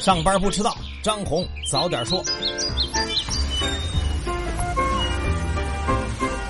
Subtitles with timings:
[0.00, 2.22] 上班不迟到，张红早点说。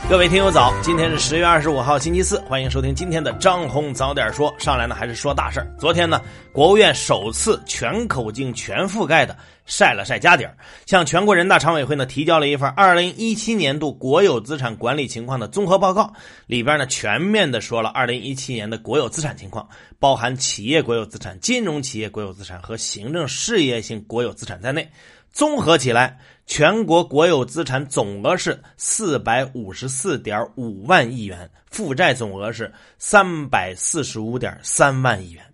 [0.08, 4.54] 各位听友早，今天是十月二十五号星期四，欢迎收听今天的张红早点说。
[4.56, 5.66] 上来呢还是说大事儿。
[5.80, 10.56] 昨天呢，国务院首次全口径全覆盖的晒了晒家底儿，
[10.86, 16.12] 向全国人大常委会呢提交了一份二零一七年度国有资产管理情况的综合报告，
[16.46, 19.68] 里边呢全面的说了二零一七年的国有资产情况，
[19.98, 24.88] 包含企业国有资产、金融企业国有资产和行政事业性国有资产在内。
[25.36, 35.44] 综合起来，全国国有资产总额是四百五十四点五万亿元，负债总额是三百四十五点三万亿元。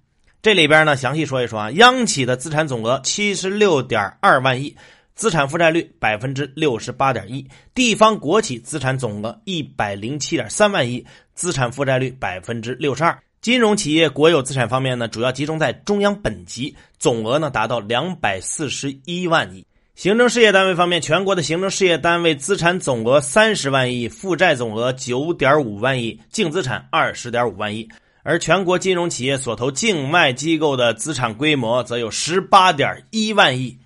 [0.40, 4.76] 这里边呢，详细说一说啊，央企的资产总额七十六点二万亿，
[5.16, 7.44] 资产负债率百分之六十八点一；
[7.74, 13.18] 地方国企资产总额一百零七点三万亿，资产负债率百分之六十二。
[13.40, 19.66] 金融企业国有资产方面呢，主要集中在中央本级，总额呢达到两百四十一万亿。
[19.94, 27.86] 行政事业单位方面，全国的行政事业单位资产总额三十万亿，负债总额九点五万亿，净资产二十点五万亿。
[28.22, 33.76] 而全国金融企业所投境外机构的资产规模则有十八点一万亿。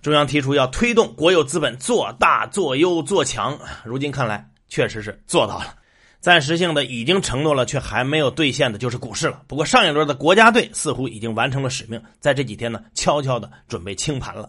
[0.00, 5.74] 中央提出要推动国有资本做大、做优、做强，如今看来确实是做到了。
[6.20, 9.42] 暂时性的已经承诺了却还没有兑现的就是股市了。
[9.48, 14.48] 不过上一轮的国家队似乎已经完成了使命，在这几天呢，悄悄的准备清盘了。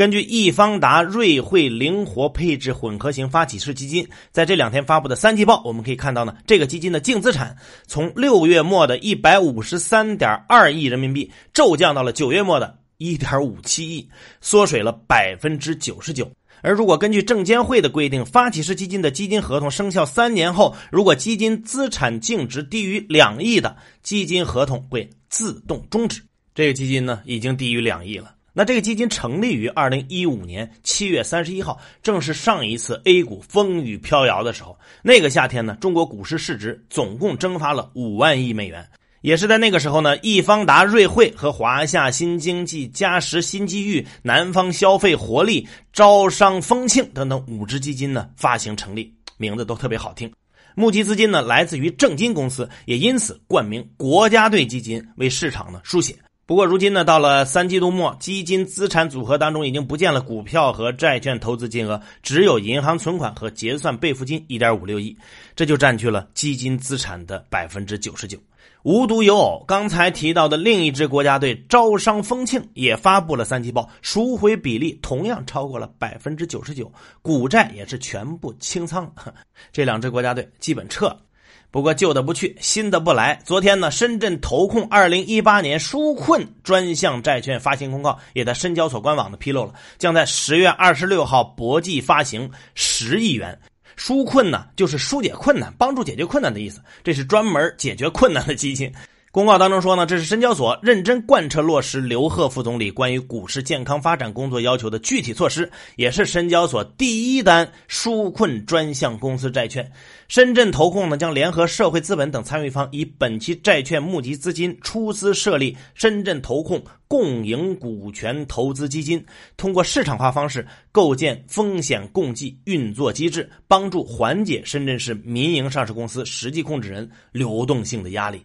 [0.00, 7.54] 根据易方达瑞汇灵活配置混合型发起式基金在这两天发布的三季报，我们可以看到呢，这个基金的净资产
[7.86, 14.08] 从六月末的一百五十三点二亿人民币骤降到了九月末的一点五七亿，
[14.40, 16.30] 缩水了百分之九十九。
[16.62, 26.22] 而如果根据证监会的规定，发起式基金的基金合同生效三年后，如果基金资产净值低于两亿的基金合同会自动终止。
[26.54, 28.36] 这个基金呢，已经低于两亿了。
[28.52, 34.76] 那这个基金成立于二零一五年七月三十一号，正是上一次 A 股风雨飘摇的时候。
[35.02, 38.86] 那个夏天呢，中国股市市值总共蒸发了五万亿美元。
[39.22, 50.32] 也是在那个时候呢，易方达瑞汇和华夏新经济、嘉实新机遇、南方消费活力、招商丰庆等等五只基金呢发行成立，名字都特别好听。
[50.74, 56.16] 募集资金呢来自于正金公司，也因此冠名国家队基金，为市场呢输血。
[56.50, 65.16] 不过如今呢，到了三季度末，基金资产组合当中已经不见了股票和债券投资金额，只有银行存款和结算备付金一点五六亿，
[65.54, 68.36] 这就占据了基金资产的百分之九十九。
[68.82, 79.08] 无独有偶，刚才提到的另一支国家队招商丰庆也发布了三季报，赎回比例同样超过了百分之九十九，股债也是全部清仓，
[79.70, 81.20] 这两支国家队基本撤了。
[81.70, 83.40] 不过旧的不去，新的不来。
[83.44, 93.56] 昨天呢，深圳投控二零一八年纾困专项债券发行公告也在深交所官网的披露了，将在十月二十六号博际发行十亿元
[93.96, 96.82] 纾困呢，就是纾解困难、帮助解决困难的意思。
[97.04, 98.92] 这是专门解决困难的基金。
[99.32, 109.88] 公告当中说呢，这是深交所认真贯彻落实刘鹤副总理关于股市健康发展工作要求的具体措施，也是深交所第一单纾困专项公司债券。
[110.26, 119.24] 深圳投控呢将联合社会资本等参与方，以本期债券募集资金出资设立深圳投控共赢股权投资基金，
[119.56, 128.44] 通过市场化方式构建风险共济运作机制，帮助缓解深圳市民营上市公司实际控制人流动性的压力。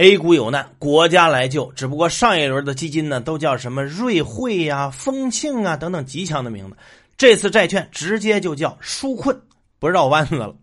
[0.00, 1.70] A 股有难，国家来救。
[1.76, 6.76] 只不过上一轮的基金呢，都叫什么瑞汇呀、丰庆啊等等极强的名字。
[7.18, 9.38] 这次债券直接就叫纾困，
[9.78, 10.56] 不绕弯子了。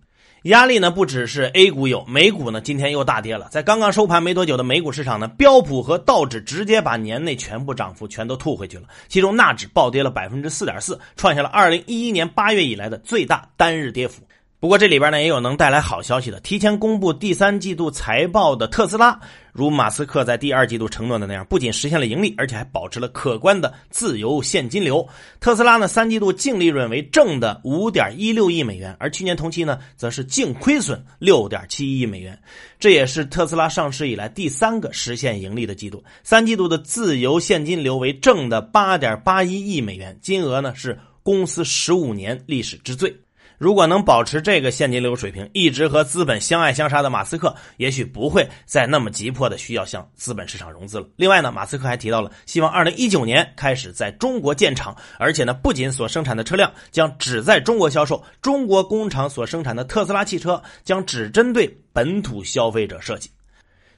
[0.46, 3.48] 压力呢不只是 A 股有，美股呢今天又大跌了。
[3.52, 8.88] 在刚刚收盘没多久的美股市场呢，标普和道指直接把年内全部涨幅全都吐回去了。
[9.08, 14.24] 其中纳指暴跌了百分之四点四，创下了二零一一年八月以来的最大单日跌幅。
[14.60, 19.20] 不过这里边呢也有能带来好消息的，提前公布第三季度财报的特斯拉，
[19.54, 25.08] 如马斯克在第二季度承诺的那样，不仅实现了盈利，而且还保持了可观的自由现金流。
[25.40, 32.40] 特斯拉呢三季度净利润为正的五点一六亿美元，而去年同期呢则是净亏损六点七亿美元，
[32.80, 36.04] 这也是特斯拉上市以来第三个实现盈利的季度。
[36.24, 43.16] 三季度的自由现金流为正的八点八一亿美元，金额呢是公司十五年历史之最。
[43.58, 51.08] 如果能保持这个现金流水平，一直和资本相爱相杀的马斯克，也许不会再那么急迫的需要向资本市场融资了。
[51.16, 63.32] 另外呢，马斯克还提到了希望二零一九年开始在中国建厂，而且呢，不仅所生产的车辆将只在中国销售，中国工厂所生产的特斯拉汽车将只针对本土消费者设计。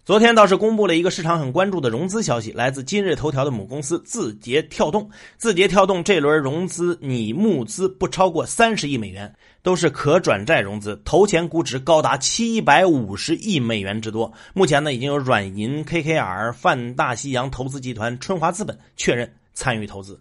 [0.05, 5.07] 昨天倒是公布了一个市场很关注的融资消息，来自今日头条的母公司字节跳动。
[5.37, 9.31] 字节跳动这轮融资拟募资不超过三十亿美元，
[9.61, 14.33] 都是可转债融资，投前估值高达七百五十亿美元之多。
[14.55, 20.19] 目前呢，已经有软银、KKR、泛大西洋投资集团、春华资本确认参与投资。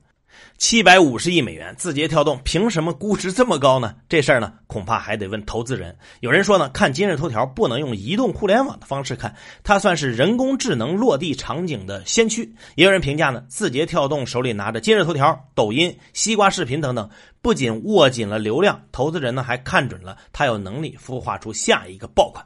[0.57, 3.95] 七百五十亿美元，字节跳动凭什么估值这么高呢？
[4.09, 5.97] 这事儿呢，恐怕还得问投资人。
[6.21, 12.53] 有人说呢，看今日头条不能用移动互联网的方式看，它算是人工智能落地场景的先驱。
[12.75, 17.09] 也有人评价呢，字节跳动手里拿着今日头条、抖音、西瓜视频等等，
[17.41, 22.45] 不仅握紧了流量，投资人呢还看准了它有能力孵化出下一个爆款。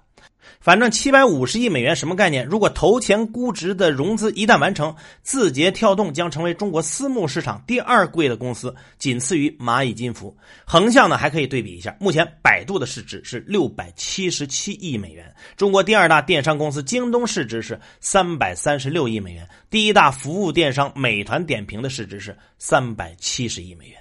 [0.62, 2.46] 反正七百五十亿美元什么概念？
[2.46, 4.94] 如果投前估值的融资一旦完成，
[5.24, 10.36] 字节跳动将成为中国私募市场第二贵的公司，仅次于蚂蚁金服。
[10.64, 23.98] 横向呢还可以对比一下，目前百度的市值是六百七十七亿美元，中国第二大电商公司京东市值是三百三十六亿美元，第一大服务电商美团点评的市值是三百七十亿美元。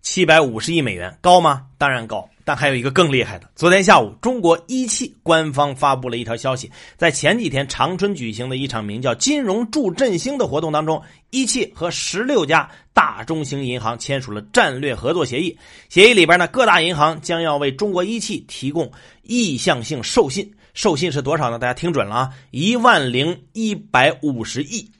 [0.00, 1.66] 七百五十亿美元高吗？
[1.76, 3.48] 当然高，但还有一个更厉害的。
[3.54, 11.00] 昨天下午，中国一汽官方发布了一条消息，在前几天长春举行的一场名叫“金融助振兴”的活动当中，
[11.30, 15.56] 一汽和十六家大中型银行签署了战略合作协议。
[15.88, 18.90] 协议里边呢，各大银行将要为中国一汽提供
[19.22, 21.58] 意向性授信，授信是多少呢？
[21.58, 24.90] 大家听准了啊，一万零一百五十亿。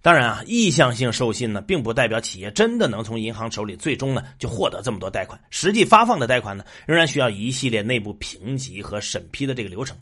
[0.00, 5.38] 当然啊，意向性授信呢，并不代表企业真的能从银行手里最终呢就获得这么多贷款。
[5.50, 9.96] 实际发放的贷款呢，仍然需要一系列内部评级和审批的这个流程。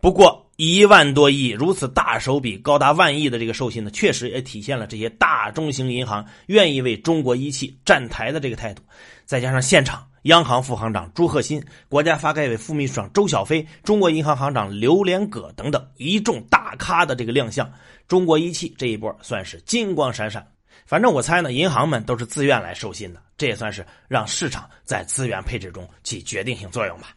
[0.00, 8.82] 不过，一万多亿如此大手笔、高达万亿的这个授信呢，确实也体现了这些大中型银行愿意为中国一汽站台的这个态度。
[9.26, 17.70] 再加上现场，央行副行长朱鹤新、国家发改委副秘书长周小飞、中国银行行长刘连葛等等一众大咖的这个亮相。
[18.06, 20.46] 中国一汽这一波算是金光闪闪，
[20.84, 27.14] 反正我猜呢，银行们都是自愿来授信的，这也算是让市场在资源配置中起决定性作用吧。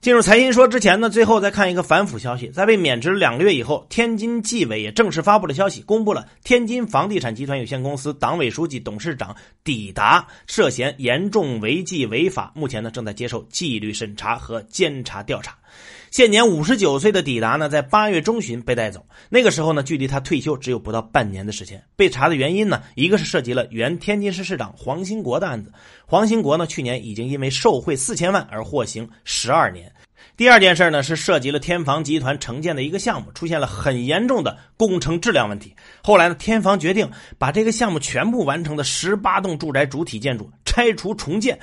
[0.00, 9.34] 进入财新说之前呢，最后再看一个反腐消息，在被免职两个月以后，天津纪委也正式发布了消息，公布了天津房地产集团有限公司党委书记、董事长
[9.64, 15.58] 抵达涉嫌严重违纪违法，目前呢正在接受纪律审查和监察调查。
[16.10, 19.04] 现年五十九岁的抵达呢，在八月中旬被带走。
[19.28, 21.82] 那个时候呢，距离他退休只有不到半年的时间。
[21.96, 25.72] 被查的原因呢，一个是涉及了原天津市市长黄兴国的案子。
[26.06, 29.92] 黄兴国呢，去年已经因为受贿四千万而获刑十二年。
[30.36, 35.74] 第二件事呢，是涉及了天房集团承建的一个项目，出现了很严重的工程质量问题。
[36.02, 41.58] 后来呢，天房决定把这个项目全部完成的十八栋住宅主体建筑拆除重建。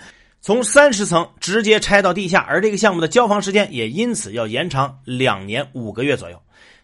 [0.45, 6.39] 从三十层直接拆到地下，而这个项目的交房时间也因此要延长两年五个月左右。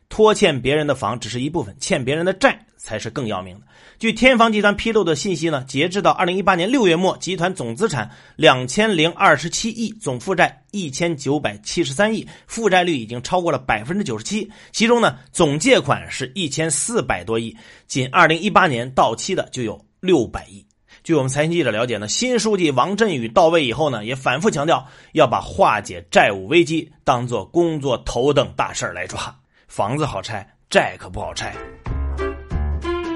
[0.09, 3.61] 拖欠别人的房只是一部分，欠别人的债才是更要命的。
[3.99, 14.49] 据天房集团披露的信息呢，截至到二零一八年六月末，集团总资产两千零二十七亿，总负债一千九百七十三亿，负债率已经超过了百分之九十七。
[14.71, 17.55] 其中呢，总借款是一千四百多亿，
[17.85, 20.65] 仅二零一八年到期的就有六百亿。
[21.03, 29.35] 据我们财经记者了解呢，新书记王振宇到位以后呢，也反复强调要把化解债务危机当做工作头等大事来抓。
[29.67, 31.55] 房子好拆，债可不好拆。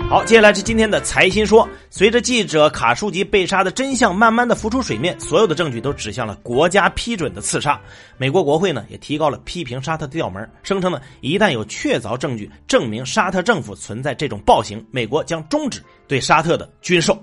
[0.09, 1.67] 好，接下来是今天的财新说。
[1.91, 7.79] 随着记者卡舒吉被杀的真相慢慢的浮出水面，所有的证据都指向了国家批准的刺杀。
[8.17, 17.15] 美国国会呢也提高了批评沙特的调门，声称呢一旦有确凿证据证明沙特政府存在这种暴行，美国将终止对沙特的军售。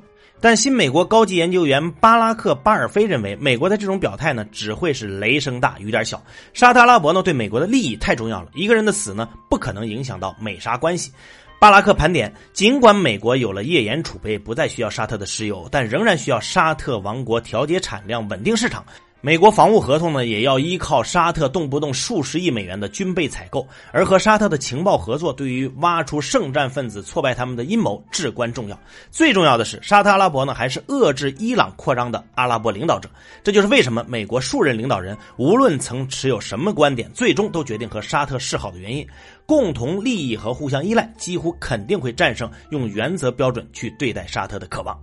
[0.42, 6.20] 但新美国高级研究员巴拉克·巴尔菲认为，美国的这种表态呢，只会是雷声大雨点小。
[6.52, 11.12] 沙特阿拉伯呢，对美国的利益太重要了，一个人的死呢，不可能影响到美沙关系。
[11.60, 18.84] 巴拉克盘点，尽管美国有了页岩储备，不再需要沙特的石油，但仍然需要沙特王国调节产量，稳定市场。
[19.24, 28.76] 美国防务合同呢，也要依靠沙特动不动数十亿美元的军备采购，而和沙特的情报合作，对于挖出圣战分子、挫败他们的阴谋至关重要。
[29.12, 33.08] 最重要的是，沙特阿拉伯呢，还是遏制伊朗扩张的阿拉伯领导者。
[33.44, 39.06] 这就是为什么美国数任领导人无论曾持有什么观点，最终都决定和沙特示好的原因。
[39.46, 44.98] 共同利益和互相依赖，几乎肯定会战胜用原则标准去对待沙特的渴望。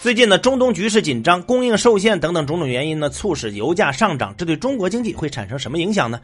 [0.00, 4.34] 最近呢，中东局势紧张，供应受限等等种种原因呢，促使油价上涨。
[4.36, 6.20] 这对中国经济会产生什么影响呢？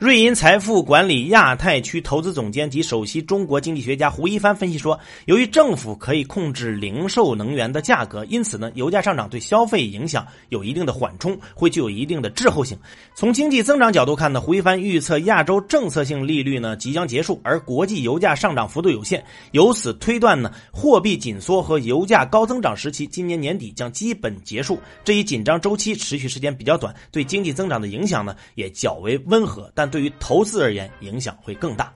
[0.00, 12.76] 瑞银财富管理亚太区投资总监及首席中国经济学家胡一帆分析说，由于政府可以控制零售能源的价格，因此呢，油价上涨对消费影响有一定的缓冲，会具有一定的滞后性。
[13.14, 17.00] 从经济增长角度看呢，胡一帆预测亚洲政策性利率呢即将。
[17.10, 24.78] 结束，而国际油价上涨幅度有限，由此推断呢，货币紧缩和油价高增长时期今年年底将基本结束。
[25.04, 31.92] 这一紧张周期持续时间比较短，对经济增长的影响呢也较为温和，但对于投资而言影响会更大。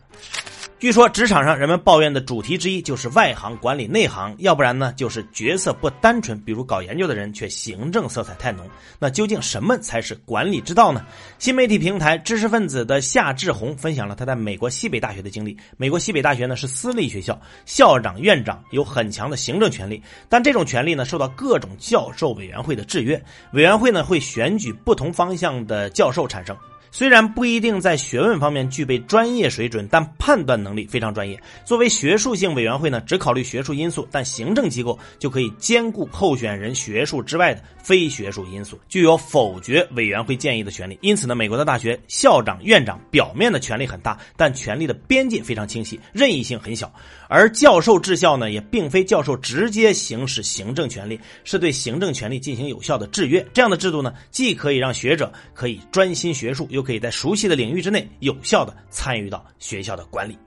[0.80, 8.68] 据说职场上人们抱怨的主题之一就是外行管理内行，要不然呢就是角色不单纯，比如搞研究的人却行政色彩太浓。
[8.98, 11.06] 那究竟什么才是管理之道呢？
[11.38, 15.56] 新媒体平台知识分子的夏志红分享了他在美国西北大学的经历。
[15.78, 26.54] 美国西北大学呢是私立学校，校长、院长有很强的行政权力，但这种权力呢受到各种教授委员会的制约，委员会呢会选举不同方向的教授产生。
[26.94, 31.36] 虽然不一定在学问方面具备专业水准，但判断能力非常专业。
[31.64, 40.96] 作为学术性委员会呢，只考虑学术因素，但行政机构就可以兼顾候选人学术之外的非学术因素，具有否决委员会建议的权利。
[41.02, 46.94] 因此呢，美国的大学校长、院长表面的权力很大，但权力的边界非常清晰，任意性很小。
[47.28, 53.44] 而教授治校呢，也并非教授直接行使行政权力，是对行政权力进行有效的制约。
[53.52, 60.38] 这样的制度呢，既可以让学者可以专心学术，又可以在熟悉的领域之内有效的参与到学校的管理。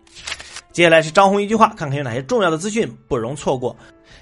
[0.72, 3.75] 接下来是张红一句话，看看有哪些重要的资讯不容错过。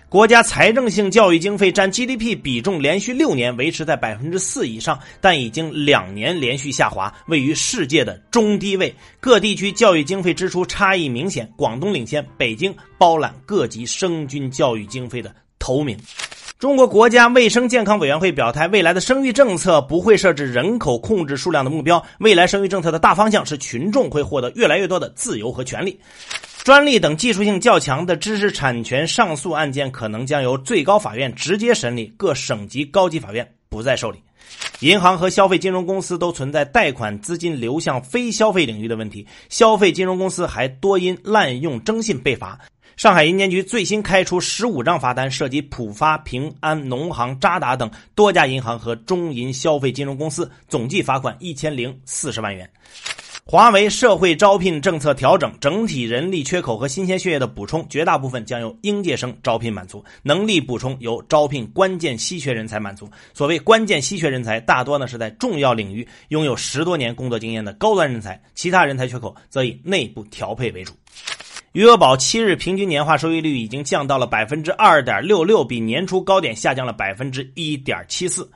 [0.08, 8.96] 国家财政性教育经费占 GDP 比重连续六年维持在百分之四以上，但已经两年连续下滑，位于世界的中低位。
[9.20, 15.98] 各地区教育经费支出差异明显，广东领先，北京包揽各级生均教育经费的头名。
[16.58, 26.00] 中国国家卫生健康委员会表态，未来的生育政策不会设置人口控制数量的目标，未来生育政策的大方向是群众会获得越来越多的自由和权利。
[26.64, 34.20] 专利等技术性较强的知识产权上诉案件，可能将由最高法院直接审理，各省级高级法院不再受理。
[34.80, 42.58] 银行和消费金融公司都存在贷款资金流向非消费领域的问题，消费金融公司还多因滥用征信被罚。
[42.98, 52.70] 上海银监局最新开出十五张罚单，涉及浦发、平安、农行、渣打等多家银行和中银消费金融公司，总计罚款一千零四十万元。
[53.48, 63.08] 华为社会招聘政策调整，整体人力缺口和新鲜血液的补充，绝大部分将由应届生招聘满足；能力补充由招聘关键稀缺人才满足。
[63.34, 70.94] 所谓关键稀缺人才，大多呢是在重要领域拥有十多年工作经验的高端人才，其他人才缺口则以内部调配为主。
[71.76, 78.50] 余额宝七日平均年化收益率已经降到了百分之二点六六，比年初高点下降了百分之一点七四。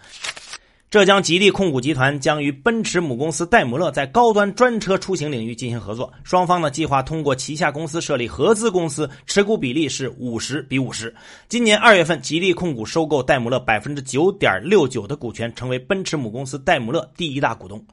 [0.90, 11.14] 浙江吉利控股集团将与奔驰母公司戴姆勒在高端专车出行领域进行合作，双方呢计划通过旗下公司设立合资公司，持股比例是五十比五十。
[11.50, 17.86] 今年二月份，吉利控股收购戴姆勒百分之九点六九的股权，成为奔驰母公司戴姆勒第一大股东。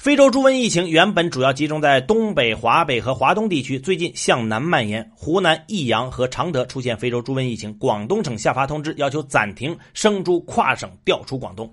[0.00, 5.06] 非洲猪瘟疫情原本主要集中在东北、华北和华东地区，最近向南蔓延。
[5.14, 11.70] 湖南益阳和常德出现非洲猪瘟疫情，广东省下发通知，要求暂停生猪跨省调出广东。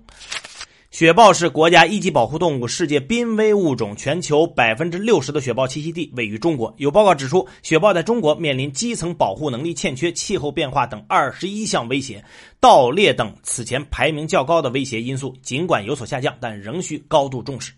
[0.90, 6.74] 雪豹是国家一级保护动物，世界濒危物种，全球百分之六十的雪豹栖息地位于中国。
[6.76, 12.22] 有报告指出，雪豹在中国面临基层保护能力欠缺、气候变化等二十一项威胁，
[12.60, 17.72] 盗猎等此前排名较高的威胁因素，尽管有所下降，但仍需高度重视。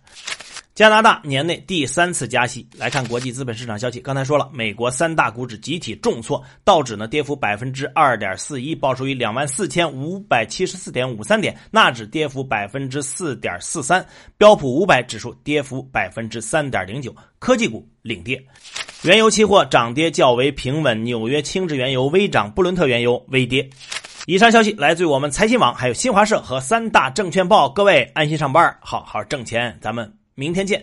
[0.81, 2.67] 加拿大年内第三次加息。
[2.75, 14.03] 来看国际资本市场消息，刚才说了，美国三大股指集体重挫，道指呢跌幅百分之二点四一，报收于两万四千五百七十四点五三点；纳指跌幅百分之四点四三，
[14.39, 18.43] 标普五百指数跌幅百分之三点零九，科技股领跌。
[19.03, 23.69] 原油期货涨跌较为平稳，纽约轻质原油微涨，布伦特原油微跌。
[24.25, 27.69] 以上消息来自于我们财新网，还有新华社和三大证券报。
[27.69, 30.20] 各位安心上班，好好挣钱，咱们。
[30.41, 30.83] 明天见。